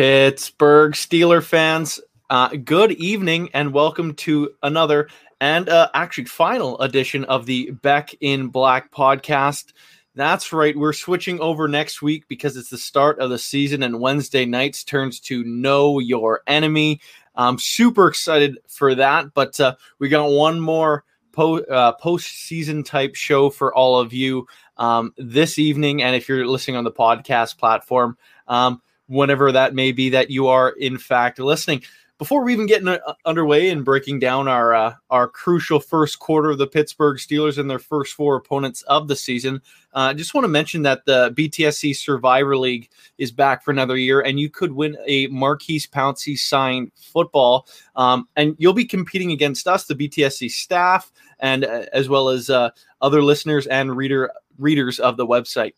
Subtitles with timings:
[0.00, 2.00] Pittsburgh Steeler fans,
[2.30, 5.10] uh, good evening and welcome to another
[5.42, 9.74] and uh, actually final edition of the Beck in Black podcast.
[10.14, 14.00] That's right, we're switching over next week because it's the start of the season and
[14.00, 17.02] Wednesday nights turns to Know Your Enemy.
[17.34, 23.16] I'm super excited for that, but uh, we got one more po- uh, post-season type
[23.16, 24.46] show for all of you
[24.78, 28.16] um, this evening, and if you're listening on the podcast platform.
[28.48, 28.80] Um,
[29.10, 31.82] whenever that may be that you are in fact listening.
[32.16, 36.18] Before we even get in, uh, underway and breaking down our uh, our crucial first
[36.18, 39.62] quarter of the Pittsburgh Steelers and their first four opponents of the season,
[39.94, 43.70] uh, I uh, just want to mention that the BTSC Survivor League is back for
[43.70, 47.66] another year, and you could win a Maurkice Pouncey signed football,
[47.96, 52.50] um, and you'll be competing against us, the BTSC staff, and uh, as well as
[52.50, 52.68] uh,
[53.00, 55.72] other listeners and reader readers of the website.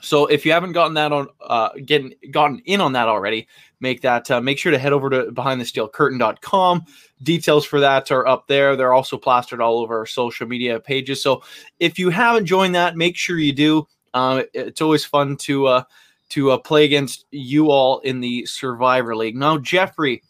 [0.00, 3.48] So if you haven't gotten that on, uh, getting gotten in on that already,
[3.80, 6.84] make that uh, make sure to head over to behindthesteelcurtain.com.
[7.22, 8.76] Details for that are up there.
[8.76, 11.22] They're also plastered all over our social media pages.
[11.22, 11.42] So
[11.80, 13.86] if you haven't joined that, make sure you do.
[14.14, 15.82] Uh, it's always fun to uh,
[16.30, 19.36] to uh, play against you all in the Survivor League.
[19.36, 20.22] Now, Jeffrey,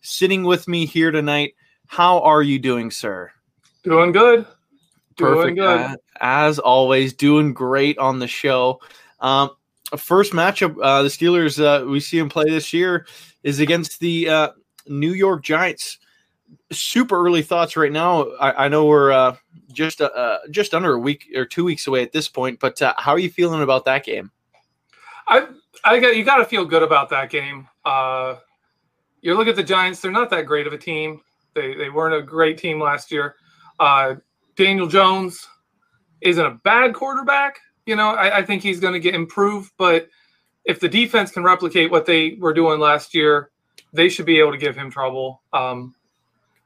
[0.00, 1.54] sitting with me here tonight.
[1.86, 3.30] How are you doing, sir?
[3.84, 4.46] Doing good.
[5.16, 5.56] Doing Perfect.
[5.56, 5.96] Good.
[6.20, 8.80] As always, doing great on the show.
[9.20, 9.50] Um,
[9.96, 13.06] first matchup, uh, the Steelers uh, we see him play this year
[13.42, 14.48] is against the uh,
[14.86, 15.98] New York Giants.
[16.70, 18.30] Super early thoughts right now.
[18.40, 19.36] I, I know we're uh,
[19.72, 22.94] just uh, just under a week or two weeks away at this point, but uh,
[22.96, 24.30] how are you feeling about that game?
[25.28, 25.48] I
[25.84, 27.68] I got you got to feel good about that game.
[27.84, 28.36] Uh,
[29.20, 31.20] you look at the Giants; they're not that great of a team.
[31.54, 33.34] They they weren't a great team last year.
[33.78, 34.16] Uh,
[34.56, 35.46] Daniel Jones
[36.20, 39.72] isn't a bad quarterback, you know, I, I think he's going to get improved.
[39.78, 40.08] But
[40.64, 43.50] if the defense can replicate what they were doing last year,
[43.92, 45.42] they should be able to give him trouble.
[45.52, 45.94] Um,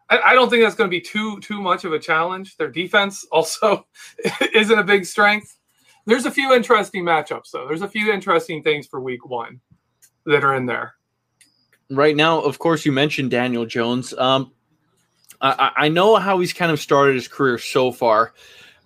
[0.09, 2.57] I, I don't think that's going to be too too much of a challenge.
[2.57, 3.87] Their defense also
[4.53, 5.57] isn't a big strength.
[6.07, 7.69] There's a few interesting matchups though.
[7.69, 9.61] There's a few interesting things for Week One
[10.27, 10.95] that are in there.
[11.91, 14.15] Right now, of course, you mentioned Daniel Jones.
[14.15, 14.53] Um,
[15.41, 18.33] I, I know how he's kind of started his career so far.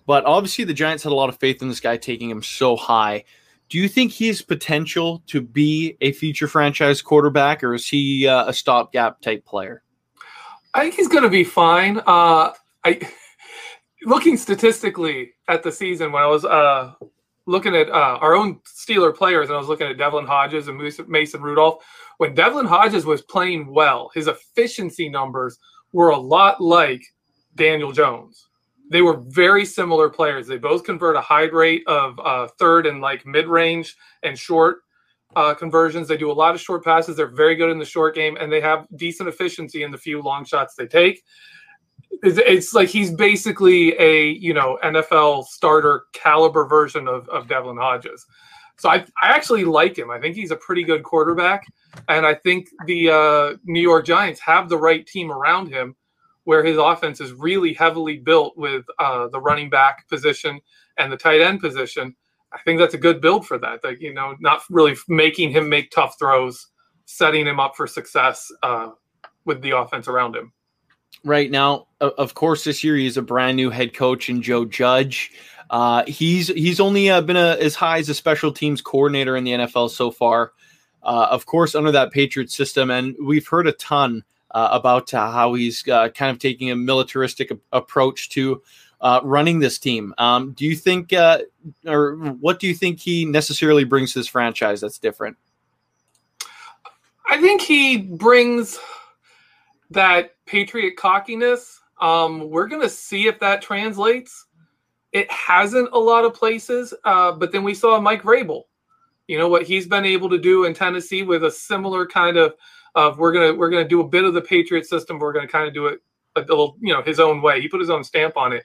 [0.05, 2.75] But obviously, the Giants had a lot of faith in this guy taking him so
[2.75, 3.23] high.
[3.69, 8.47] Do you think he's potential to be a future franchise quarterback, or is he uh,
[8.47, 9.81] a stopgap type player?
[10.75, 11.97] I think he's going to be fine.
[12.05, 12.51] Uh,
[12.83, 12.99] I
[14.03, 16.93] looking statistically at the season when I was uh,
[17.47, 20.77] looking at uh, our own Steeler players, and I was looking at Devlin Hodges and
[21.07, 21.83] Mason Rudolph.
[22.17, 25.57] When Devlin Hodges was playing well, his efficiency numbers
[25.91, 27.03] were a lot like
[27.55, 28.47] Daniel Jones
[28.91, 30.47] they were very similar players.
[30.47, 34.79] They both convert a high rate of uh, third and like mid range and short
[35.35, 36.07] uh, conversions.
[36.07, 37.17] They do a lot of short passes.
[37.17, 40.21] They're very good in the short game, and they have decent efficiency in the few
[40.21, 41.23] long shots they take.
[42.23, 47.77] It's, it's like he's basically a you know NFL starter caliber version of, of Devlin
[47.77, 48.25] Hodges.
[48.77, 50.11] So I, I actually like him.
[50.11, 51.63] I think he's a pretty good quarterback,
[52.07, 55.95] and I think the uh, New York Giants have the right team around him
[56.45, 60.61] where his offense is really heavily built with uh, the running back position
[60.97, 62.15] and the tight end position.
[62.53, 63.83] I think that's a good build for that.
[63.83, 66.67] Like you know, not really making him make tough throws,
[67.05, 68.91] setting him up for success uh,
[69.43, 70.53] with the offense around him.
[71.23, 75.31] Right now, of course, this year he's a brand new head coach in Joe Judge.
[75.69, 79.43] Uh, he's he's only uh, been a, as high as a special teams coordinator in
[79.43, 80.53] the NFL so far.
[81.01, 84.23] Uh, of course, under that Patriot system, and we've heard a ton
[84.55, 88.63] uh, about uh, how he's uh, kind of taking a militaristic approach to
[89.01, 90.13] uh, running this team.
[90.17, 91.39] Um, do you think, uh,
[91.85, 95.35] or what do you think he necessarily brings to this franchise that's different?
[97.29, 98.79] I think he brings
[99.91, 101.81] that Patriot cockiness.
[101.99, 104.45] Um, we're going to see if that translates.
[105.11, 108.63] It hasn't a lot of places, uh, but then we saw Mike Vrabel.
[109.27, 112.53] You know what he's been able to do in Tennessee with a similar kind of
[112.95, 115.19] of we're gonna we're gonna do a bit of the Patriot system.
[115.19, 115.99] We're gonna kind of do it
[116.35, 117.61] a little, you know, his own way.
[117.61, 118.63] He put his own stamp on it.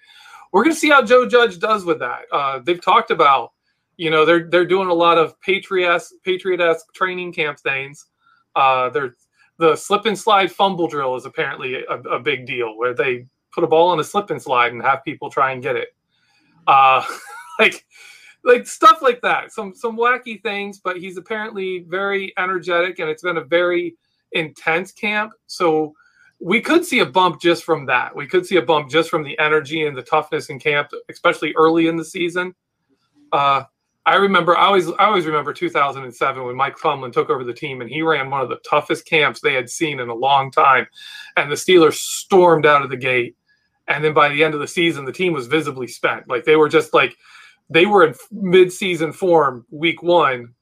[0.52, 2.22] We're gonna see how Joe Judge does with that.
[2.32, 3.52] Uh, they've talked about,
[3.96, 8.06] you know, they're they're doing a lot of Patriot Patriot esque training camp things.
[8.56, 9.16] Uh, they're
[9.58, 13.62] the slip and slide fumble drill is apparently a, a, big deal where they put
[13.62, 15.88] a ball on a slip and slide and have people try and get it.
[16.66, 17.04] Uh,
[17.58, 17.84] like
[18.42, 19.52] like stuff like that.
[19.52, 23.96] Some some wacky things, but he's apparently very energetic and it's been a very
[24.32, 25.32] intense camp.
[25.46, 25.94] So
[26.40, 28.16] we could see a bump just from that.
[28.16, 31.52] We could see a bump just from the energy and the toughness in camp, especially
[31.54, 32.54] early in the season.
[33.30, 33.64] Uh,
[34.06, 37.82] I remember I always I always remember 2007 when Mike Tomlin took over the team
[37.82, 40.86] and he ran one of the toughest camps they had seen in a long time,
[41.36, 43.36] and the Steelers stormed out of the gate,
[43.88, 46.28] and then by the end of the season the team was visibly spent.
[46.28, 47.16] Like they were just like
[47.68, 50.54] they were in mid-season form week one,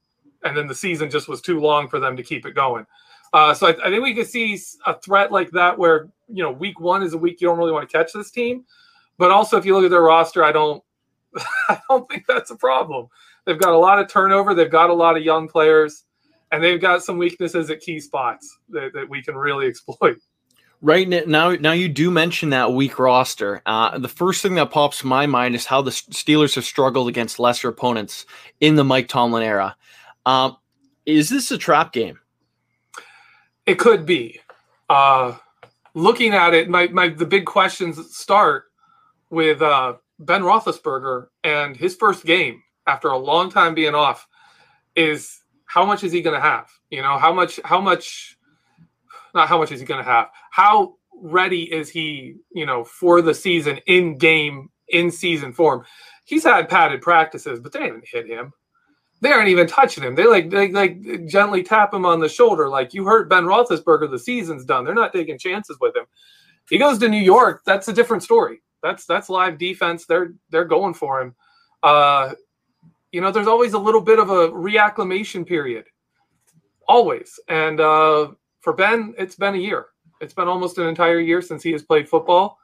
[0.43, 2.85] and then the season just was too long for them to keep it going.
[3.33, 6.51] Uh, so I, I think we could see a threat like that where you know
[6.51, 8.65] week one is a week you don't really want to catch this team,
[9.19, 10.83] but also if you look at their roster, I don't
[11.69, 13.09] I don't think that's a problem.
[13.45, 14.55] They've got a lot of turnover.
[14.55, 16.05] They've got a lot of young players,
[16.53, 20.19] and they've got some weaknesses at key spots that, that we can really exploit.
[20.81, 23.63] Right now, now you do mention that weak roster.
[23.67, 27.09] Uh, the first thing that pops to my mind is how the Steelers have struggled
[27.09, 28.27] against lesser opponents
[28.61, 29.77] in the Mike Tomlin era.
[30.25, 30.57] Um,
[31.05, 32.21] is this a trap game?
[33.69, 34.41] It could be.
[34.88, 35.37] Uh,
[35.93, 38.65] looking at it, my, my the big questions start
[39.29, 44.26] with uh, Ben Roethlisberger and his first game after a long time being off
[44.97, 46.70] is how much is he going to have?
[46.88, 48.38] You know, how much, how much,
[49.35, 50.31] not how much is he going to have?
[50.50, 55.85] How ready is he, you know, for the season in game, in season form?
[56.25, 58.55] He's had padded practices, but they haven't hit him
[59.20, 60.15] they aren't even touching him.
[60.15, 64.11] They like they like gently tap him on the shoulder, like you hurt Ben Roethlisberger.
[64.11, 64.85] The season's done.
[64.85, 66.05] They're not taking chances with him.
[66.69, 67.62] He goes to New York.
[67.67, 68.62] That's a different story.
[68.82, 70.06] That's that's live defense.
[70.06, 71.35] They're they're going for him.
[71.82, 72.35] Uh,
[73.11, 75.87] you know, there's always a little bit of a reacclimation period,
[76.87, 77.41] always.
[77.49, 79.87] And uh, for Ben, it's been a year.
[80.20, 82.59] It's been almost an entire year since he has played football.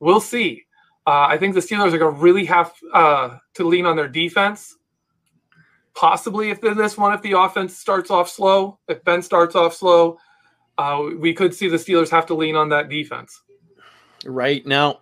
[0.00, 0.64] We'll see.
[1.06, 4.08] Uh, I think the Steelers are going to really have uh, to lean on their
[4.08, 4.76] defense
[5.98, 10.16] possibly if this one, if the offense starts off slow, if Ben starts off slow,
[10.78, 13.42] uh, we could see the Steelers have to lean on that defense.
[14.24, 15.00] Right now,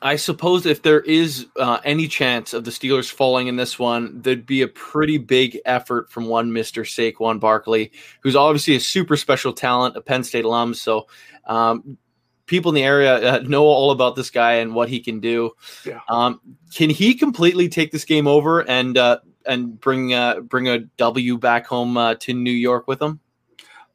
[0.00, 4.22] I suppose if there is uh, any chance of the Steelers falling in this one,
[4.22, 9.16] there'd be a pretty big effort from one Mister Saquon Barkley, who's obviously a super
[9.16, 10.72] special talent, a Penn State alum.
[10.74, 11.06] So.
[11.46, 11.98] Um,
[12.46, 15.50] people in the area uh, know all about this guy and what he can do.
[15.84, 16.00] Yeah.
[16.08, 16.40] Um,
[16.74, 21.38] can he completely take this game over and uh, and bring uh, bring a W
[21.38, 23.20] back home uh, to New York with them?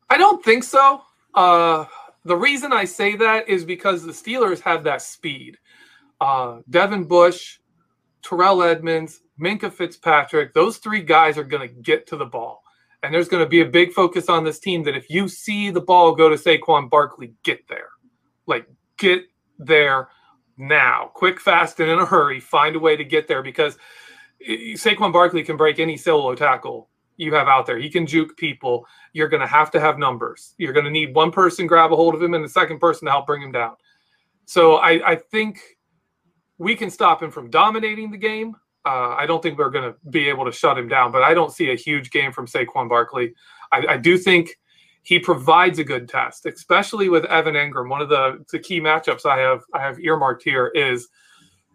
[0.10, 1.02] I don't think so.
[1.34, 1.86] Uh,
[2.26, 5.58] the reason I say that is because the Steelers have that speed.
[6.20, 7.60] Uh, Devin Bush,
[8.22, 12.64] Terrell Edmunds, Minkah Fitzpatrick, those three guys are going to get to the ball.
[13.02, 15.70] And there's going to be a big focus on this team that if you see
[15.70, 17.90] the ball go to Saquon Barkley, get there.
[18.46, 18.66] Like,
[18.98, 19.24] get
[19.60, 20.08] there
[20.58, 21.12] now.
[21.14, 22.40] Quick, fast, and in a hurry.
[22.40, 23.78] Find a way to get there because–
[24.48, 27.78] Saquon Barkley can break any solo tackle you have out there.
[27.78, 28.86] He can juke people.
[29.14, 30.56] You're going to have to have numbers.
[30.58, 33.06] You're going to need one person grab a hold of him and the second person
[33.06, 33.76] to help bring him down.
[34.46, 35.62] So I, I think
[36.58, 38.56] we can stop him from dominating the game.
[38.86, 41.34] Uh, I don't think we're going to be able to shut him down, but I
[41.34, 43.34] don't see a huge game from Saquon Barkley.
[43.72, 44.60] I, I do think
[45.04, 47.90] he provides a good test, especially with Evan Engram.
[47.90, 51.08] One of the, the key matchups I have I have earmarked here is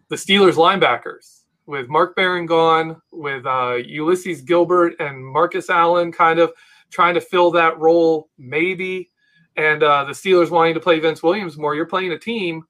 [0.09, 1.38] the Steelers linebackers
[1.69, 6.51] with Mark Barron gone, with uh, Ulysses Gilbert and Marcus Allen kind of
[6.89, 9.11] trying to fill that role, maybe,
[9.55, 11.75] and uh, the Steelers wanting to play Vince Williams more.
[11.75, 12.63] You're playing a team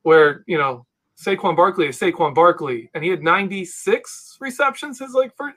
[0.00, 0.86] where you know
[1.22, 4.98] Saquon Barkley is Saquon Barkley, and he had 96 receptions.
[4.98, 5.52] His like for,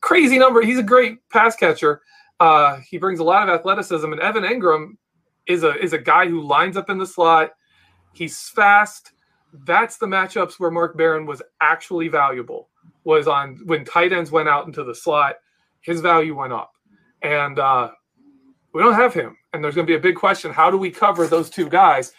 [0.00, 0.62] crazy number.
[0.62, 2.00] He's a great pass catcher.
[2.40, 4.92] Uh, he brings a lot of athleticism, and Evan Engram
[5.46, 7.50] is a is a guy who lines up in the slot.
[8.14, 9.12] He's fast
[9.52, 12.68] that's the matchups where Mark Barron was actually valuable.
[13.04, 15.36] Was on when tight ends went out into the slot,
[15.80, 16.72] his value went up,
[17.22, 17.90] and uh,
[18.72, 19.36] we don't have him.
[19.52, 22.12] And there's going to be a big question: How do we cover those two guys?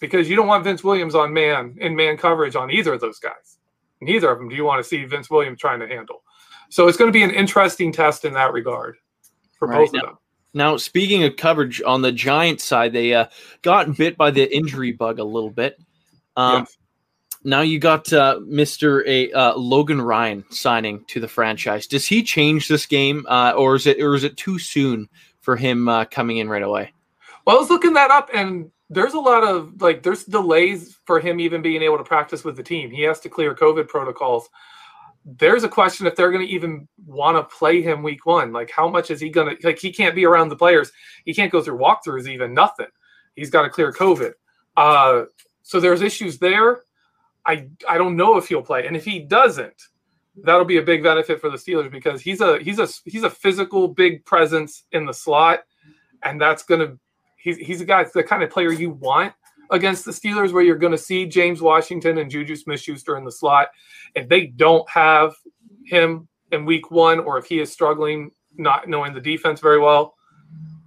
[0.00, 3.18] Because you don't want Vince Williams on man in man coverage on either of those
[3.18, 3.58] guys.
[4.00, 6.22] Neither of them do you want to see Vince Williams trying to handle.
[6.68, 8.96] So it's going to be an interesting test in that regard
[9.58, 9.78] for right.
[9.78, 10.18] both now, of them.
[10.54, 13.26] Now, speaking of coverage on the Giant side, they uh,
[13.62, 15.80] got bit by the injury bug a little bit.
[16.38, 16.78] Um, yes.
[17.44, 19.06] Now you got uh, Mr.
[19.06, 21.86] A uh, Logan Ryan signing to the franchise.
[21.86, 25.08] Does he change this game, uh, or is it or is it too soon
[25.40, 26.92] for him uh, coming in right away?
[27.44, 31.20] Well, I was looking that up, and there's a lot of like there's delays for
[31.20, 32.90] him even being able to practice with the team.
[32.90, 34.48] He has to clear COVID protocols.
[35.24, 38.52] There's a question if they're going to even want to play him week one.
[38.52, 39.78] Like, how much is he going to like?
[39.78, 40.90] He can't be around the players.
[41.24, 42.28] He can't go through walkthroughs.
[42.28, 42.86] Even nothing.
[43.36, 44.32] He's got to clear COVID.
[44.76, 45.24] Uh,
[45.68, 46.82] so there's issues there
[47.48, 49.82] I I don't know if he'll play, and if he doesn't,
[50.44, 53.30] that'll be a big benefit for the Steelers because he's a he's a he's a
[53.30, 55.60] physical big presence in the slot,
[56.22, 56.98] and that's gonna
[57.38, 59.32] he's he's a guy the kind of player you want
[59.70, 63.30] against the Steelers where you're going to see James Washington and Juju Smith-Schuster in the
[63.30, 63.68] slot.
[64.14, 65.34] If they don't have
[65.84, 70.14] him in week one, or if he is struggling, not knowing the defense very well,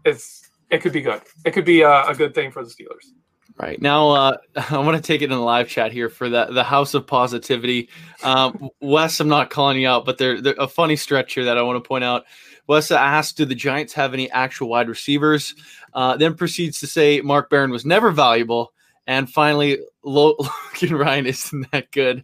[0.05, 1.21] it's it could be good.
[1.43, 3.13] It could be a, a good thing for the Steelers.
[3.61, 4.37] Right now, uh,
[4.71, 7.05] I want to take it in the live chat here for the the House of
[7.05, 7.89] Positivity.
[8.23, 11.61] Um, Wes, I'm not calling you out, but there's a funny stretch here that I
[11.61, 12.23] want to point out.
[12.65, 15.53] Wes asked, "Do the Giants have any actual wide receivers?"
[15.93, 18.73] Uh, then proceeds to say Mark Barron was never valuable,
[19.05, 20.39] and finally, Logan
[20.89, 22.23] Ryan isn't that good.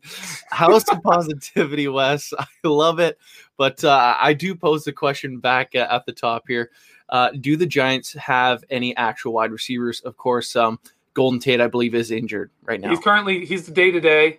[0.49, 2.33] House of Positivity, Wes.
[2.39, 3.19] I love it,
[3.57, 6.71] but uh, I do pose the question back at the top here.
[7.09, 10.01] Uh, do the Giants have any actual wide receivers?
[10.01, 10.79] Of course, um,
[11.17, 12.91] Golden Tate, I believe, is injured right now.
[12.91, 14.37] He's currently he's the day to day.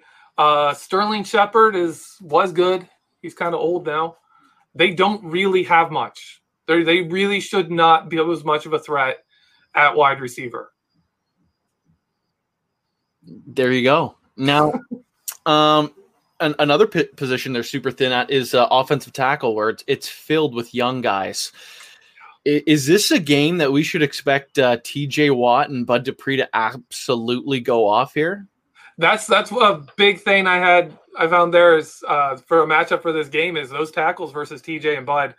[0.74, 2.88] Sterling Shepard is was good.
[3.20, 4.18] He's kind of old now.
[4.76, 6.40] They don't really have much.
[6.68, 9.24] They they really should not be as much of a threat
[9.74, 10.72] at wide receiver.
[13.24, 14.16] There you go.
[14.36, 14.80] Now,
[15.46, 15.92] um,
[16.38, 20.08] an, another p- position they're super thin at is uh, offensive tackle, where it's, it's
[20.08, 21.50] filled with young guys.
[22.44, 25.30] Is this a game that we should expect uh, T.J.
[25.30, 28.46] Watt and Bud Dupree to absolutely go off here?
[28.96, 30.96] That's that's a big thing I had.
[31.18, 34.62] I found there is uh, for a matchup for this game is those tackles versus
[34.62, 34.96] T.J.
[34.96, 35.34] and Bud.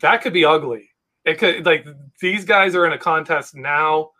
[0.00, 0.90] That could be ugly.
[1.24, 1.86] It could like
[2.20, 4.10] these guys are in a contest now,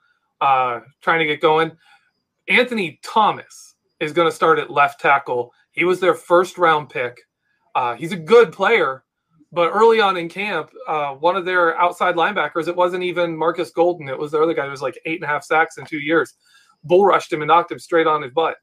[0.41, 1.73] uh, trying to get going.
[2.49, 5.53] Anthony Thomas is going to start at left tackle.
[5.71, 7.21] He was their first round pick.
[7.75, 9.05] Uh, he's a good player,
[9.53, 13.71] but early on in camp, uh, one of their outside linebackers, it wasn't even Marcus
[13.71, 14.09] Golden.
[14.09, 15.99] It was the other guy who was like eight and a half sacks in two
[15.99, 16.35] years.
[16.85, 18.57] Bull rushed him and knocked him straight on his butt.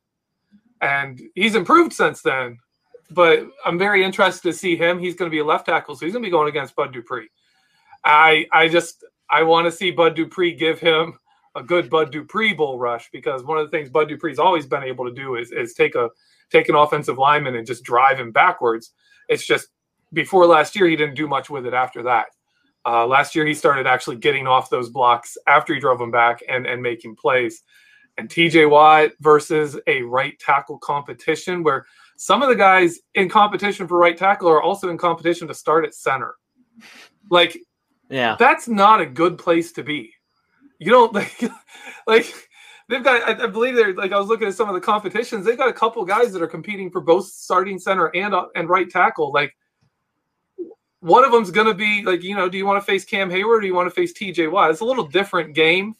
[0.82, 2.58] And he's improved since then.
[3.10, 5.00] But I'm very interested to see him.
[5.00, 6.92] He's going to be a left tackle, so he's going to be going against Bud
[6.92, 7.30] Dupree.
[8.04, 11.18] I I just I want to see Bud Dupree give him
[11.56, 14.84] a good Bud Dupree bull rush because one of the things Bud Dupree's always been
[14.84, 16.10] able to do is is take a
[16.52, 18.92] take an offensive lineman and just drive him backwards.
[19.30, 19.70] It's just
[20.14, 22.28] before last year, he didn't do much with it after that.
[22.86, 26.42] Uh, last year, he started actually getting off those blocks after he drove them back
[26.48, 27.64] and, and making plays.
[28.18, 31.86] And TJ Watt versus a right tackle competition where
[32.16, 35.86] some of the guys in competition for right tackle are also in competition to start
[35.86, 36.36] at center.
[37.30, 37.60] Like,
[38.10, 40.14] yeah, that's not a good place to be.
[40.80, 41.44] You don't like,
[42.08, 42.34] like
[42.90, 43.22] they've got.
[43.28, 45.46] I, I, believe they're like I was looking at some of the competitions.
[45.46, 48.68] They've got a couple guys that are competing for both starting center and uh, and
[48.70, 49.32] right tackle.
[49.32, 49.56] Like
[51.08, 53.30] one of them's going to be like, you know, do you want to face Cam
[53.30, 54.72] Heyward or do you want to face TJ Watt?
[54.72, 55.96] It's a little different game.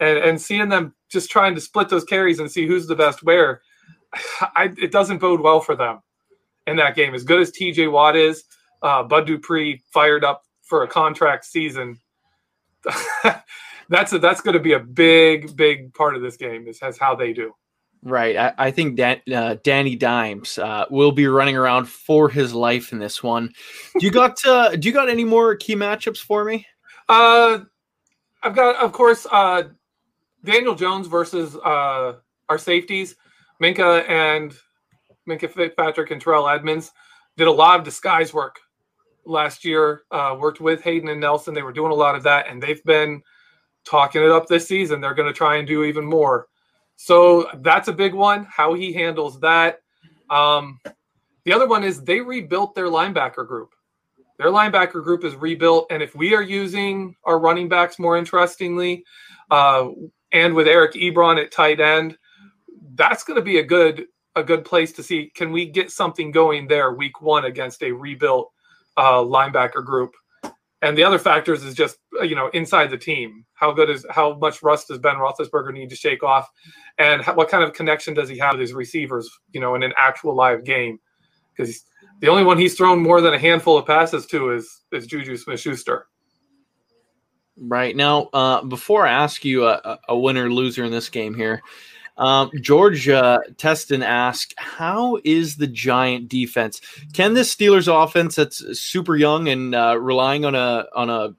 [0.00, 3.22] And, and seeing them just trying to split those carries and see who's the best
[3.22, 3.62] where,
[4.40, 6.00] I, it doesn't bode well for them
[6.66, 7.14] in that game.
[7.14, 8.44] As good as TJ Watt is,
[8.82, 11.98] uh, Bud Dupree fired up for a contract season.
[13.88, 16.98] that's a, that's going to be a big, big part of this game is, is
[16.98, 17.54] how they do.
[18.02, 18.36] Right.
[18.36, 22.92] I, I think Dan, uh, Danny Dimes uh, will be running around for his life
[22.92, 23.52] in this one.
[23.98, 26.66] Do you got uh, do you got any more key matchups for me?
[27.08, 27.60] Uh,
[28.42, 29.64] I've got, of course, uh,
[30.44, 32.14] Daniel Jones versus uh,
[32.48, 33.16] our safeties,
[33.62, 34.54] Minkah and
[35.28, 36.92] Minkah Fitzpatrick and Terrell Edmunds
[37.36, 38.58] did a lot of disguise work
[39.26, 40.02] last year.
[40.10, 41.52] Uh, worked with Haden and Nelson.
[41.52, 43.22] They were doing a lot of that, and they've been
[43.84, 45.00] talking it up this season.
[45.00, 46.46] They're going to try and do even more.
[47.02, 48.44] So that's a big one.
[48.44, 49.80] How he handles that.
[50.28, 50.78] Um,
[51.46, 53.70] the other one is they rebuilt their linebacker group.
[54.36, 59.02] Their linebacker group is rebuilt, and if we are using our running backs more interestingly,
[59.50, 59.88] uh,
[60.32, 62.18] and with Eric Ebron at tight end,
[62.96, 64.04] that's going to be a good
[64.36, 65.32] a good place to see.
[65.34, 68.52] Can we get something going there week one against a rebuilt
[68.98, 70.14] uh, linebacker group?
[70.82, 73.44] And the other factors is just uh, you know inside the team.
[73.54, 76.48] How good is how much rust does Ben Roethlisberger need to shake off,
[76.98, 79.28] and how, what kind of connection does he have with his receivers?
[79.52, 80.98] You know, in an actual live game,
[81.54, 81.84] because
[82.20, 85.36] the only one he's thrown more than a handful of passes to is is Juju
[85.36, 86.06] Smith-Schuster.
[87.58, 91.60] Right now, uh, before I ask you a, a winner loser in this game here,
[92.20, 93.06] um, George
[93.56, 96.80] Teston asked, "How is the Giant defense?
[97.14, 101.34] Can this Steelers offense that's super young and uh, relying on a on a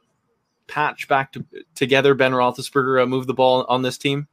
[0.65, 1.45] patch back to,
[1.75, 4.27] together Ben Roethlisberger uh, move the ball on this team?"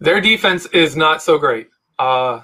[0.00, 1.68] Their defense is not so great.
[2.00, 2.40] Uh,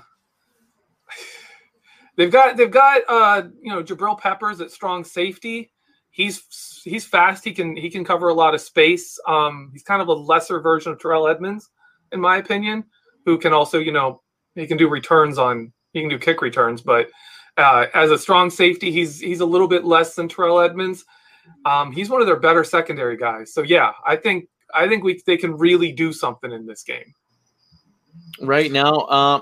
[2.15, 5.73] they've got they've got uh, you know Jabril Peppers at strong safety.
[6.13, 7.43] He's he's fast.
[7.43, 9.19] He can he can cover a lot of space.
[9.27, 11.71] Um, he's kind of a lesser version of Terrell Edmunds,
[12.13, 12.85] in my opinion
[13.25, 14.23] who can also, you know,
[14.55, 17.09] he can do returns on, he can do kick returns, but
[17.57, 21.05] uh, as a strong safety, he's he's a little bit less than Terrell Edmunds.
[21.65, 23.53] Um, he's one of their better secondary guys.
[23.53, 27.15] So yeah, I think I think we they can really do something in this game.
[28.41, 29.41] Right now, uh,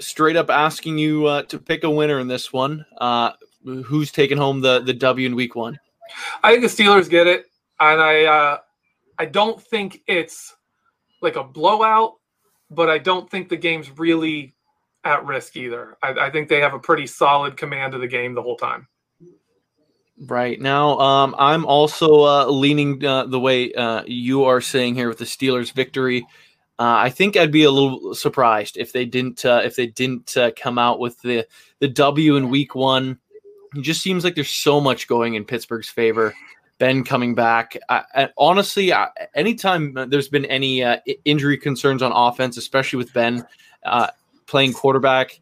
[0.00, 2.86] straight up asking you uh, to pick a winner in this one.
[2.96, 3.32] Uh,
[3.64, 5.78] who's taking home the the W in Week One?
[6.42, 7.46] I think the Steelers get it,
[7.80, 8.58] and I uh,
[9.18, 10.54] I don't think it's
[11.20, 12.14] like a blowout,
[12.70, 14.54] but I don't think the game's really
[15.04, 15.96] at risk either.
[16.02, 18.88] I, I think they have a pretty solid command of the game the whole time.
[20.26, 25.08] Right now, um, I'm also uh, leaning uh, the way uh, you are saying here
[25.08, 26.26] with the Steelers' victory.
[26.76, 30.36] Uh, I think I'd be a little surprised if they didn't uh, if they didn't
[30.36, 31.46] uh, come out with the
[31.78, 33.18] the W in Week One.
[33.76, 36.34] It just seems like there's so much going in Pittsburgh's favor.
[36.78, 37.76] Ben coming back.
[37.88, 40.84] I, I, honestly, I, anytime there's been any
[41.24, 43.46] injury concerns on offense, especially with Ben
[44.46, 45.38] playing quarterback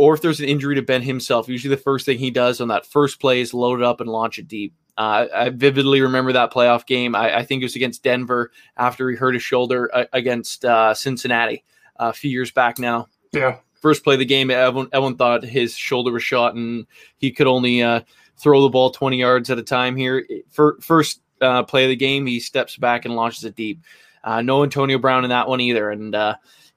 [0.00, 2.68] or if there's an injury to Ben himself, usually the first thing he does on
[2.68, 4.72] that first play is load it up and launch it deep.
[4.96, 7.14] Uh, I vividly remember that playoff game.
[7.14, 10.94] I, I, think it was against Denver after he hurt his shoulder uh, against uh,
[10.94, 11.64] Cincinnati
[11.98, 13.08] uh, a few years back now.
[13.32, 13.58] Yeah.
[13.74, 16.86] First play of the game, everyone, everyone thought his shoulder was shot and
[17.18, 18.00] he could only uh,
[18.40, 20.26] throw the ball 20 yards at a time here.
[20.50, 23.80] For, first uh, play of the game, he steps back and launches it deep.
[24.24, 25.90] no Antonio Brown in that one either.
[25.90, 26.14] And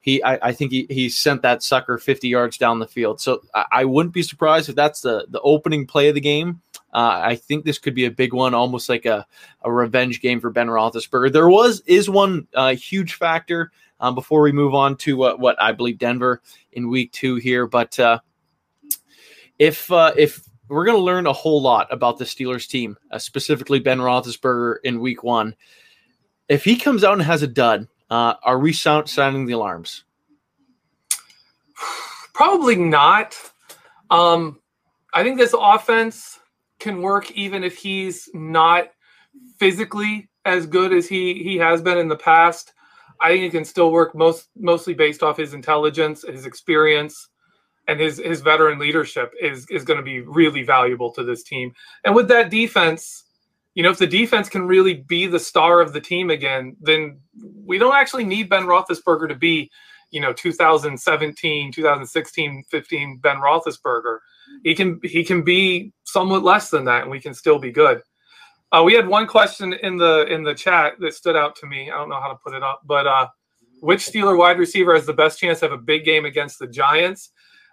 [0.04, 3.22] he I, I, think he, he sent that sucker 50 yards down the field.
[3.22, 6.60] So I, I wouldn't be surprised if that's the the opening play of the game.
[6.92, 9.26] Uh, I think this could be a big one, almost like a,
[9.62, 11.32] a revenge game for Ben Roethlisberger.
[11.32, 15.60] There was is one uh, huge factor um, before we move on to what, what
[15.60, 16.42] I believe Denver
[16.72, 17.66] in week two here.
[17.66, 18.18] But uh,
[19.58, 23.18] if uh, if we're going to learn a whole lot about the Steelers team, uh,
[23.18, 25.54] specifically Ben Roethlisberger in week one,
[26.48, 30.04] if he comes out and has a dud, uh, are we sound, sounding the alarms?
[32.34, 33.36] Probably not.
[34.10, 34.60] Um,
[35.12, 36.40] I think this offense
[36.78, 38.90] can work even if he's not
[39.58, 42.72] physically as good as he he has been in the past.
[43.20, 47.28] I think it can still work most mostly based off his intelligence, his experience,
[47.88, 51.72] and his his veteran leadership is is going to be really valuable to this team.
[52.04, 53.24] And with that defense,
[53.74, 57.20] you know, if the defense can really be the star of the team again, then
[57.64, 59.70] we don't actually need Ben Roethlisberger to be,
[60.10, 64.18] you know, 2017, 2016, 15 Ben Roethlisberger.
[64.62, 68.02] He can he can be somewhat less than that, and we can still be good.
[68.72, 71.90] Uh, we had one question in the in the chat that stood out to me.
[71.90, 73.28] I don't know how to put it up, but uh,
[73.80, 76.66] which Steeler wide receiver has the best chance to have a big game against the
[76.66, 77.30] Giants?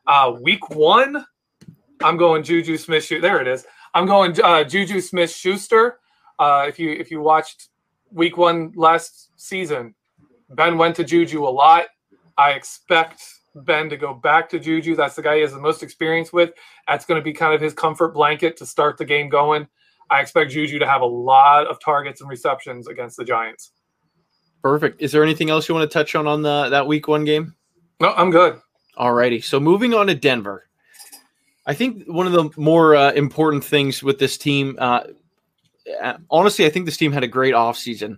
[0.08, 1.26] Uh, week one,
[2.04, 3.08] I'm going Juju Smith.
[3.10, 3.66] There it is.
[3.94, 6.00] I'm going uh, Juju Smith Schuster.
[6.40, 7.70] Uh, if you if you watched
[8.12, 9.96] Week One last season,
[10.50, 11.86] Ben went to Juju a lot.
[12.38, 14.96] I expect Ben to go back to Juju.
[14.96, 16.52] That's the guy he has the most experience with.
[16.88, 19.68] That's going to be kind of his comfort blanket to start the game going.
[20.10, 23.72] I expect Juju to have a lot of targets and receptions against the Giants.
[24.64, 25.02] Perfect.
[25.02, 27.56] Is there anything else you want to touch on on the, that Week One game?
[28.00, 28.60] No, I'm good.
[28.98, 29.44] Alrighty.
[29.44, 30.68] So moving on to Denver.
[31.66, 35.04] I think one of the more uh, important things with this team, uh,
[36.02, 38.18] uh, honestly, I think this team had a great offseason.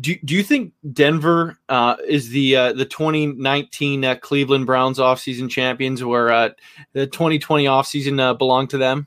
[0.00, 5.50] Do, do you think Denver uh, is the uh, the 2019 uh, Cleveland Browns offseason
[5.50, 6.50] champions, where uh,
[6.94, 9.06] the 2020 offseason uh, belonged to them?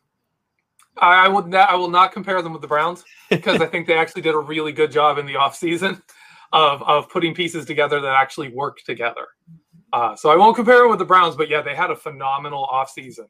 [0.98, 3.88] I, I would not, I will not compare them with the Browns because I think
[3.88, 6.02] they actually did a really good job in the offseason
[6.54, 9.28] of of putting pieces together that actually work together.
[9.96, 12.68] Uh, so I won't compare it with the Browns, but yeah, they had a phenomenal
[12.70, 13.30] offseason.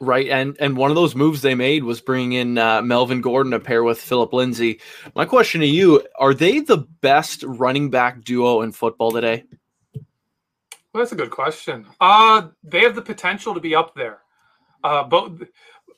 [0.00, 3.50] Right, and and one of those moves they made was bringing in uh, Melvin Gordon
[3.50, 4.80] to pair with Phillip Lindsay.
[5.16, 9.42] My question to you: Are they the best running back duo in football today?
[10.92, 11.86] Well, that's a good question.
[12.00, 14.20] Uh they have the potential to be up there.
[14.84, 15.42] Uh, both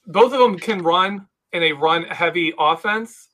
[0.07, 3.29] both of them can run in a run heavy offense,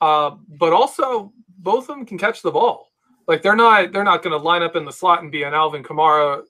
[0.00, 2.93] uh, but also both of them can catch the ball.
[3.26, 5.54] Like they're not they're not going to line up in the slot and be an
[5.54, 6.42] Alvin Kamara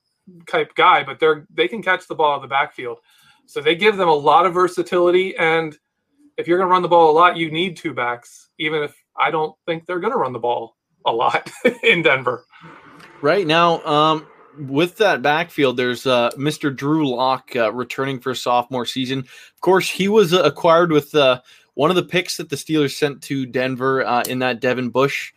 [0.48, 2.98] type guy, but they're they can catch the ball in the backfield.
[3.46, 5.36] So they give them a lot of versatility.
[5.36, 5.76] And
[6.36, 8.96] if you're going to run the ball a lot, you need two backs, even if
[9.16, 11.50] I don't think they're going to run the ball a lot
[11.82, 12.44] in Denver.
[13.20, 14.26] Right now, um,
[14.58, 16.74] with that backfield, there's uh, Mr.
[16.74, 19.20] Drew Lock uh, returning for sophomore season.
[19.20, 21.40] Of course, he was uh, acquired with uh,
[21.74, 25.32] one of the picks that the Steelers sent to Denver uh, in that Devin Bush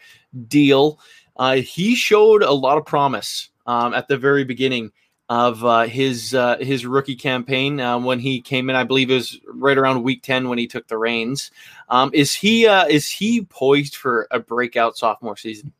[0.47, 0.99] deal.
[1.37, 4.91] Uh, he showed a lot of promise um, at the very beginning
[5.29, 8.75] of uh, his uh, his rookie campaign uh, when he came in.
[8.75, 11.51] I believe it was right around week ten when he took the reins.
[11.89, 15.73] Um, is he uh, is he poised for a breakout sophomore season?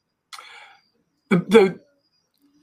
[1.30, 1.80] The, the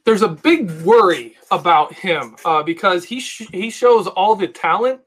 [0.04, 5.00] there's a big worry about him uh, because he sh- he shows all the talent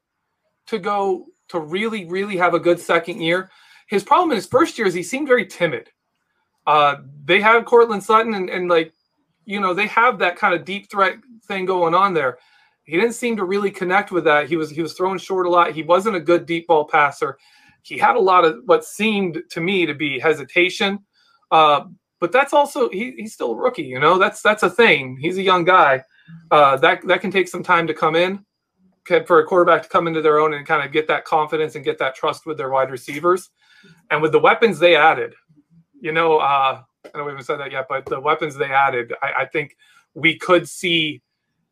[0.68, 3.52] to go to really really have a good second year.
[3.88, 5.92] His problem in his first year is he seemed very timid.
[6.68, 8.94] Uh, they have Courtland Sutton and, and like
[9.46, 11.16] you know they have that kind of deep threat
[11.48, 12.38] thing going on there.
[12.84, 14.48] He didn't seem to really connect with that.
[14.48, 15.74] He was he was throwing short a lot.
[15.74, 17.38] He wasn't a good deep ball passer.
[17.82, 21.00] He had a lot of what seemed to me to be hesitation.
[21.52, 21.86] Uh,
[22.20, 24.18] but that's also he, he's still a rookie, you know.
[24.18, 25.18] That's that's a thing.
[25.20, 26.04] He's a young guy.
[26.52, 28.44] Uh, that that can take some time to come in
[29.26, 31.86] for a quarterback to come into their own and kind of get that confidence and
[31.86, 33.50] get that trust with their wide receivers.
[34.12, 35.34] And with the weapons they added,
[36.02, 36.82] you know, uh,
[37.14, 39.78] I we haven't said that yet, but the weapons they added, I, I think
[40.14, 41.22] we could see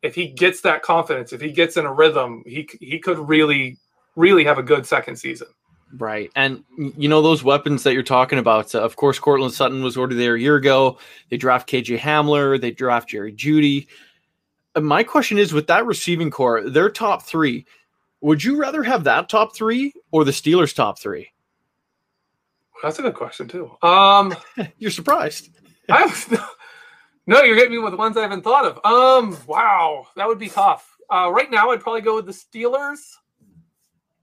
[0.02, 3.78] if he gets that confidence, if he gets in a rhythm, he he could really,
[4.14, 5.48] really have a good second season.
[5.94, 6.30] Right.
[6.34, 9.96] And, you know, those weapons that you're talking about, uh, of course, Courtland Sutton was
[9.96, 10.98] ordered there a year ago.
[11.30, 13.86] They draft KJ Hamler, they draft Jerry Jeudy.
[14.74, 17.66] Uh, my question is with that receiving corps, their top three,
[18.20, 21.30] would you rather have that top three or the Steelers' top three?
[22.82, 23.70] That's a good question, too.
[23.82, 24.34] Um,
[24.78, 25.50] you're surprised.
[25.88, 26.28] I was,
[27.26, 28.80] no, you're hitting me with ones I haven't thought of.
[28.84, 30.96] Um, wow, that would be tough.
[31.12, 33.00] Uh, right now, I'd probably go with the Steelers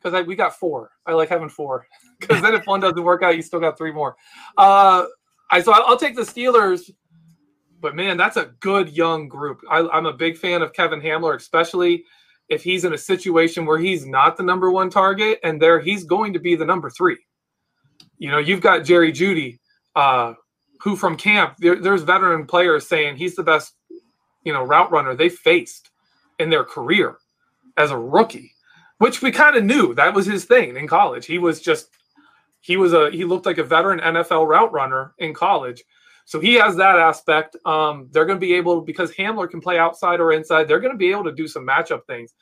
[0.01, 0.91] because we got four.
[1.05, 1.87] I like having four
[2.19, 4.15] because then if one doesn't work out, you still got three more.
[4.57, 5.05] Uh,
[5.51, 6.91] I so I'll, I'll take the Steelers,
[7.79, 9.61] but man, that's a good young group.
[9.69, 12.03] I, I'm a big fan of Kevin Hamler, especially
[12.49, 16.03] if he's in a situation where he's not the number one target and there he's
[16.03, 17.17] going to be the number three.
[18.23, 19.59] You know, you've got Jerry Jeudy,
[19.95, 20.33] uh,
[20.81, 23.73] who from camp there, there's veteran players saying he's the best,
[24.43, 25.91] you know, route runner they faced
[26.39, 27.17] in their career
[27.77, 28.53] as a rookie
[29.03, 31.25] which we kind of knew that was his thing in college.
[31.25, 31.89] He was just
[32.61, 35.83] he was a he looked like a veteran NFL route runner in college.
[36.25, 37.57] So he has that aspect.
[37.65, 40.69] Um, they're going to be able because Hamler can play outside or inside.
[40.69, 42.33] They're going to be able to do some matchup things.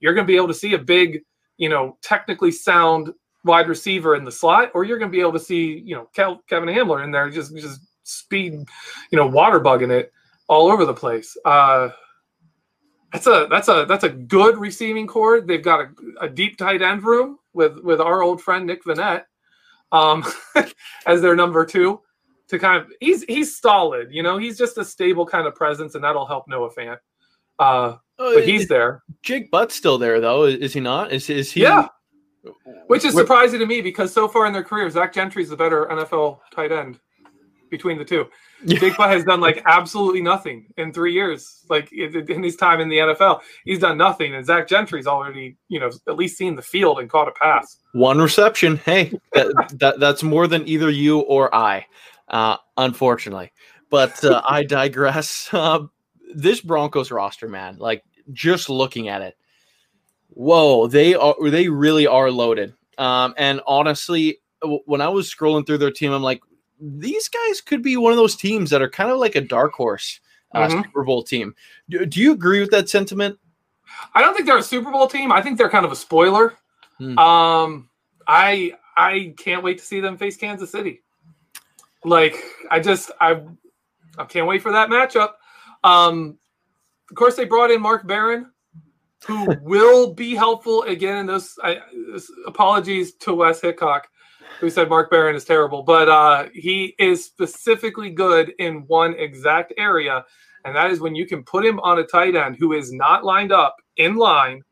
[0.00, 1.20] You're going to be able to see a big,
[1.56, 3.12] you know, technically sound
[3.48, 6.08] wide receiver in the slot, or you're going to be able to see, you know,
[6.14, 8.52] Kevin Hamler in there just just speed,
[9.10, 10.12] you know, water bugging it
[10.46, 11.36] all over the place.
[11.44, 11.88] Uh,
[13.12, 15.40] that's a that's a that's a good receiving corps.
[15.40, 15.88] They've got a,
[16.20, 19.24] a deep tight end room with with our old friend Nick Vannett
[19.92, 20.24] um,
[21.06, 22.00] as their number two.
[22.48, 24.38] To kind of he's he's solid, you know.
[24.38, 26.96] He's just a stable kind of presence, and that'll help Noah Fant.
[27.58, 29.02] Uh, oh, but he's there.
[29.22, 31.12] Jake Butt's still there though, is he not?
[31.12, 31.62] Is is he?
[31.62, 31.88] Yeah.
[32.86, 35.86] Which is surprising to me because so far in their career, Zach Gentry's the better
[35.86, 36.98] NFL tight end
[37.70, 38.26] between the two.
[38.66, 41.64] Jake Butt has done like absolutely nothing in three years.
[41.68, 44.34] Like in his time in the NFL, he's done nothing.
[44.34, 47.78] And Zach Gentry's already, you know, at least seen the field and caught a pass.
[47.92, 48.78] One reception.
[48.78, 51.86] Hey, that, that that's more than either you or I,
[52.28, 53.52] uh, unfortunately.
[53.90, 55.48] But uh, I digress.
[55.58, 55.86] Uh,
[56.34, 59.34] this Broncos roster, man, like just looking at it,
[60.28, 62.74] whoa, they are they really are loaded.
[62.96, 64.38] Um, and honestly,
[64.86, 66.40] when I was scrolling through their team, I'm like,
[66.80, 69.72] these guys could be one of those teams that are kind of like a dark
[69.72, 70.20] horse
[70.52, 70.82] uh, mm-hmm.
[70.82, 71.54] Super Bowl team.
[71.88, 73.38] Do, do, you agree with that sentiment?
[74.14, 75.32] I don't think they're a Super Bowl team.
[75.32, 76.54] I think they're kind of a spoiler.
[76.98, 77.18] Hmm.
[77.18, 77.90] Um,
[78.26, 81.02] I I can't wait to see them face Kansas City.
[82.04, 82.36] Like
[82.70, 83.42] I just I
[84.18, 85.32] I can't wait for that matchup.
[85.84, 86.38] Um,
[87.10, 88.50] of course, they brought in Mark Barron,
[89.26, 91.58] who will be helpful again in this.
[91.62, 91.80] I,
[92.12, 94.08] this apologies to Wes Hickok
[94.60, 99.72] who said Mark Barron is terrible, but uh, he is specifically good in one exact
[99.78, 100.24] area,
[100.64, 103.24] and that is when you can put him on a tight end who is not
[103.24, 104.62] lined up in line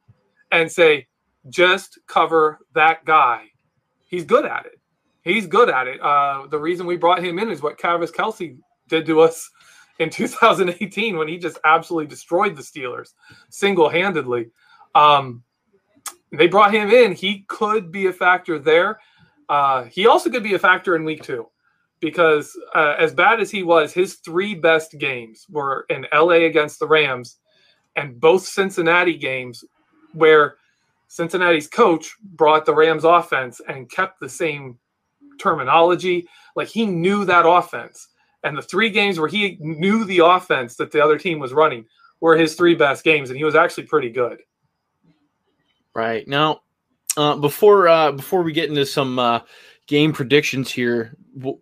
[0.51, 1.07] and say,
[1.49, 3.45] just cover that guy.
[4.09, 4.81] He's good at it.
[5.23, 6.01] He's good at it.
[6.01, 8.57] Uh, the reason we brought him in is what Travis Kelce
[8.89, 9.49] did to us
[9.99, 13.15] in 2018 when he just absolutely destroyed the Steelers
[13.51, 14.51] single handedly.
[14.95, 15.43] Um,
[16.33, 17.13] they brought him in.
[17.13, 19.01] He could be a factor there.
[19.49, 21.47] Uh, he also could be a factor in week two
[22.01, 26.79] because uh, as bad as he was, his three best games were in LA against
[26.79, 27.39] the Rams
[27.95, 29.65] and both Cincinnati games
[30.13, 30.57] where
[31.09, 34.79] Cincinnati's coach brought the Rams offense and kept the same
[35.39, 36.29] terminology.
[36.55, 38.09] Like he knew that offense.
[38.47, 41.85] And the three games where he knew the offense that the other team was running
[42.21, 44.39] were his three best games, and he was actually pretty good.
[45.95, 46.27] Right.
[46.29, 46.61] Now,
[47.17, 49.41] uh, before uh, before we get into some uh,
[49.89, 51.59] game predictions here, w-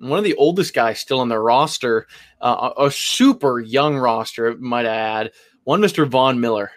[0.00, 2.08] one of the oldest guys still on their roster,
[2.40, 6.72] uh, a, a, super young roster, might I add, one Mister Von Miller.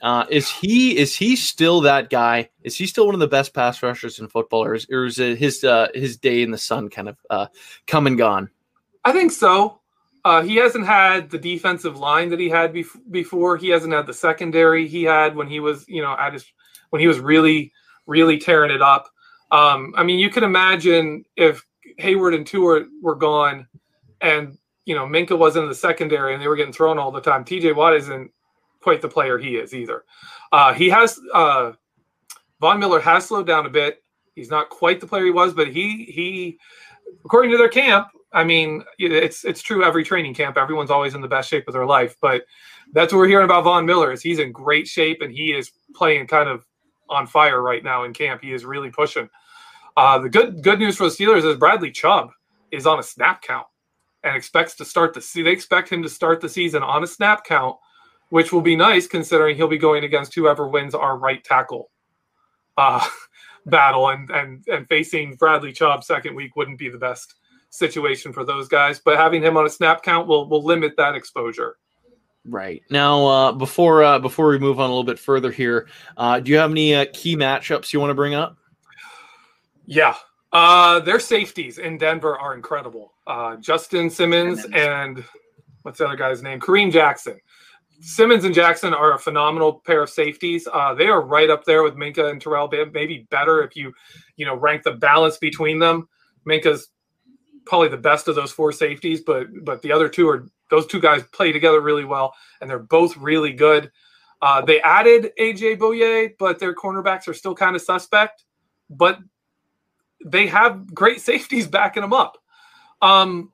[0.00, 2.48] Uh, is he is he still that guy?
[2.62, 5.16] Is he still one of the best pass rushers in football, or is, or is
[5.16, 7.48] his uh, his day in the sun kind of
[7.86, 8.48] come and gone?
[9.04, 9.80] I think so.
[10.44, 13.56] he hasn't had the defensive line that he had bef- before.
[13.56, 16.44] He hasn't had the secondary he had when he was, you know, at his
[16.90, 17.72] when he was really,
[18.06, 19.08] really tearing it up.
[19.50, 21.64] Um, I mean, you can imagine if
[22.00, 23.66] Heyward and Tuitt were gone
[24.20, 27.20] and, you know, Minkah wasn't in the secondary and they were getting thrown all the
[27.20, 27.44] time.
[27.44, 28.30] TJ Watt isn't
[28.80, 30.04] quite the player he is either.
[30.52, 31.72] Uh, he has uh,
[32.60, 34.02] Von Miller has slowed down a bit.
[34.34, 36.58] He's not quite the player he was, but he he
[37.24, 40.56] according to their camp, I mean, it's it's true every training camp.
[40.56, 42.44] Everyone's always in the best shape of their life, but
[42.92, 45.70] that's what we're hearing about Von Miller is he's in great shape and he is
[45.94, 46.64] playing kind of
[47.10, 48.42] on fire right now in camp.
[48.42, 49.28] He is really pushing.
[49.96, 52.30] Uh, the good good news for the Steelers is Bradley Chubb
[52.70, 53.66] is on a snap count
[54.24, 57.44] and expects to start the they expect him to start the season on a snap
[57.44, 57.76] count,
[58.30, 61.90] which will be nice considering he'll be going against whoever wins our right tackle
[62.78, 63.06] uh,
[63.66, 67.34] battle and and and facing Bradley Chubb second week wouldn't be the best
[67.72, 69.00] situation for those guys.
[69.00, 71.76] But having him on a snap count will will limit that exposure.
[72.44, 76.40] Right now, uh, before uh, before we move on a little bit further here, uh,
[76.40, 78.56] do you have any uh, key matchups you want to bring up?
[79.86, 80.14] Yeah,
[80.52, 83.14] uh, their safeties in Denver are incredible.
[83.26, 85.24] Uh, Justin Simmons and
[85.82, 86.60] what's the other guy's name?
[86.60, 87.40] Kareem Jackson.
[88.00, 90.66] Simmons and Jackson are a phenomenal pair of safeties.
[90.72, 92.68] Uh, they are right up there with Minkah and Terrell.
[92.92, 93.92] Maybe better if you,
[94.36, 96.08] you know, rank the balance between them.
[96.46, 96.88] Minkah's
[97.66, 101.00] probably the best of those four safeties, but but the other two are those two
[101.00, 103.90] guys play together really well, and they're both really good.
[104.40, 108.44] Uh, they added AJ Bouye, but their cornerbacks are still kind of suspect.
[108.90, 109.18] But
[110.24, 112.38] they have great safeties backing them up.
[113.00, 113.52] Um,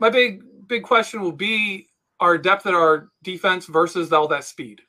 [0.00, 1.88] my big big question will be
[2.20, 4.80] our depth at our defense versus all that speed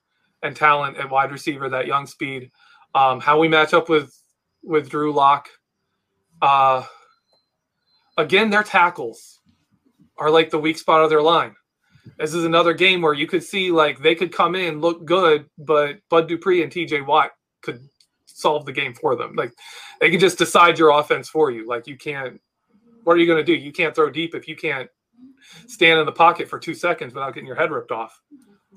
[0.43, 2.51] and talent at wide receiver, that young speed.
[2.95, 4.15] Um, how we match up with
[4.63, 5.49] with Drew Lock.
[6.41, 6.83] Uh,
[8.17, 9.39] again, their tackles
[10.17, 11.55] are like the weak spot of their line.
[12.17, 15.45] This is another game where you could see like they could come in, look good,
[15.57, 17.81] but Bud Dupree and TJ Watt could
[18.25, 19.35] solve the game for them.
[19.35, 19.53] Like
[19.99, 21.67] they can just decide your offense for you.
[21.67, 22.39] Like you can't.
[23.03, 23.53] What are you going to do?
[23.53, 24.89] You can't throw deep if you can't
[25.67, 28.17] stand in the pocket for two seconds without getting your head ripped off,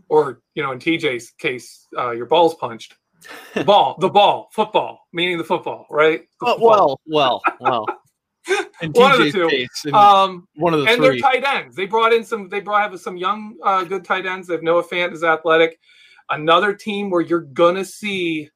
[0.09, 2.95] or you know, in TJ's case, uh, your ball's punched.
[3.55, 6.23] The ball, the ball, football, meaning the football, right?
[6.41, 7.01] The football.
[7.07, 7.87] Well, well, well.
[8.83, 9.93] In one of the two.
[9.93, 11.21] Um, one of the and three.
[11.21, 11.77] they're tight ends.
[11.77, 12.49] They brought in some.
[12.49, 14.49] They brought have some young, uh, good tight ends.
[14.49, 15.79] They have Noah Fant is athletic.
[16.29, 18.51] Another team where you're gonna see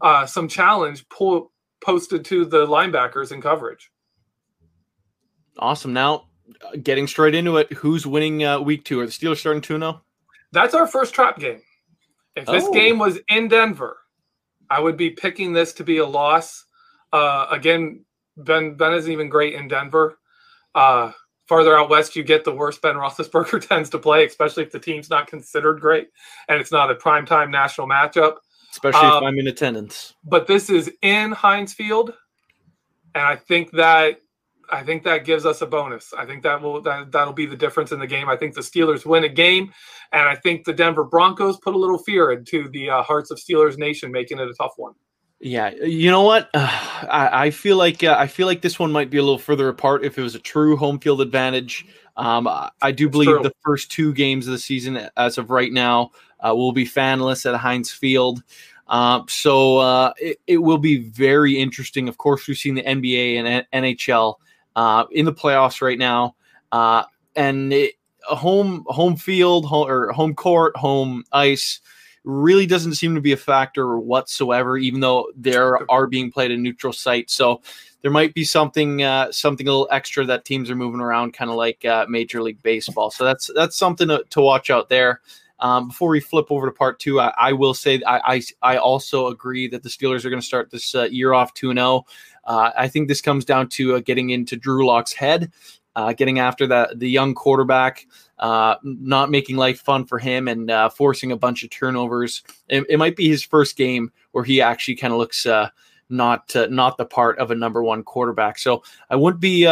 [0.00, 3.90] uh, some challenge pull, posted to the linebackers in coverage.
[5.58, 5.92] Awesome.
[5.92, 6.28] Now,
[6.64, 9.00] uh, getting straight into it, who's winning uh, week two?
[9.00, 10.02] Are the Steelers starting 2 0?
[10.52, 11.62] That's our first trap game.
[12.34, 12.72] If this oh.
[12.72, 13.96] game was in Denver,
[14.68, 16.64] I would be picking this to be a loss.
[17.12, 18.04] Uh, again,
[18.36, 20.18] Ben Ben isn't even great in Denver.
[20.74, 21.12] Uh,
[21.48, 24.80] farther out west, you get the worse Ben Roethlisberger tends to play, especially if the
[24.80, 26.08] team's not considered great
[26.48, 28.36] and it's not a primetime national matchup
[28.76, 30.14] especially um, if I'm in attendance.
[30.24, 32.12] But this is in Heinz Field,
[33.14, 34.20] and I think that
[34.70, 36.12] I think that gives us a bonus.
[36.16, 38.28] I think that will that that'll be the difference in the game.
[38.28, 39.72] I think the Steelers win a game,
[40.12, 43.38] and I think the Denver Broncos put a little fear into the uh, hearts of
[43.38, 44.94] Steelers Nation, making it a tough one.
[45.40, 46.50] Yeah, you know what?
[46.54, 46.68] Uh,
[47.10, 49.68] I, I, feel like uh, I feel like this one might be a little further
[49.68, 51.86] apart if it was a true home field advantage.
[52.16, 52.48] Um,
[52.80, 56.54] I do believe the first two games of the season, as of right now, uh,
[56.54, 58.42] will be fanless at Heinz Field.
[58.88, 62.08] Uh, so uh, it, it, will be very interesting.
[62.08, 64.36] Of course, we've seen the NBA and NHL
[64.76, 66.36] uh, in the playoffs right now,
[66.72, 67.02] uh,
[67.34, 71.80] and it, home home field home, or home court, home ice
[72.26, 74.76] really doesn't seem to be a factor whatsoever.
[74.76, 77.62] Even though there are being played a neutral site, so
[78.02, 81.50] there might be something uh, something a little extra that teams are moving around, kind
[81.50, 83.10] of like uh, Major League Baseball.
[83.10, 85.22] So that's that's something to, to watch out there.
[85.58, 88.42] Um, before we flip over to part two, I, I will say I, I,
[88.74, 91.70] I also agree that the Steelers are going to start this uh, year off two
[91.70, 92.04] and zero.
[92.46, 92.56] Oh.
[92.58, 95.50] Uh, I think this comes down to uh, getting into Drew Lock's head,
[95.96, 98.06] uh, getting after that the young quarterback,
[98.38, 102.42] uh, not making life fun for him, and uh, forcing a bunch of turnovers.
[102.68, 105.70] It, it, might be his first game where he actually kind of looks uh,
[106.08, 108.58] not not the part of a number one quarterback.
[108.58, 109.66] So I wouldn't be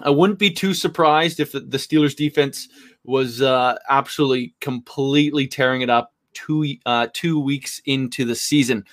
[0.00, 2.68] I wouldn't be too surprised if the, the Steelers defense
[3.04, 8.84] was uh, absolutely completely tearing it up two uh, two weeks into the season.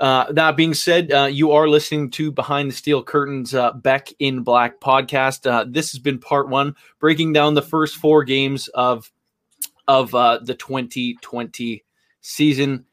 [0.00, 4.08] Uh, that being said, uh, you are listening to Behind the Steel Curtains uh, Beck
[4.18, 5.48] in Black podcast.
[5.48, 9.10] Uh, this has been part one, breaking down the first four games of
[9.88, 11.84] of uh, the 2020
[12.20, 12.86] season.